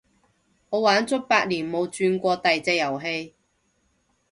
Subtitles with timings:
[0.71, 3.35] 我玩足八年冇轉過第隻遊戲